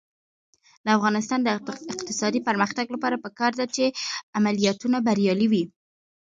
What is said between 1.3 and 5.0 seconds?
د اقتصادي پرمختګ لپاره پکار ده چې عملیاتونه